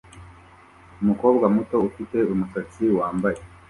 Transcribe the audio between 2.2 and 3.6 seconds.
umusatsi wambaye